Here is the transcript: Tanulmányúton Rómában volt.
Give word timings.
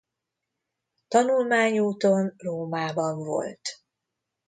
Tanulmányúton 1.07 2.33
Rómában 2.37 3.17
volt. 3.19 3.81